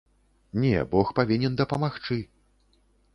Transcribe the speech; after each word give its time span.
Не, 0.61 0.79
бог 0.95 1.11
павінен 1.19 1.59
дапамагчы. 1.61 2.17